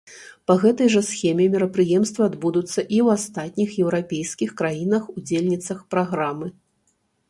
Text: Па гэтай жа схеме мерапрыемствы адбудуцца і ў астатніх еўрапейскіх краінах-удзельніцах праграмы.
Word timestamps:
Па 0.51 0.53
гэтай 0.61 0.87
жа 0.93 1.01
схеме 1.09 1.45
мерапрыемствы 1.57 2.21
адбудуцца 2.29 2.71
і 2.71 2.97
ў 3.05 3.19
астатніх 3.19 3.69
еўрапейскіх 3.87 4.49
краінах-удзельніцах 4.59 5.89
праграмы. 5.95 6.47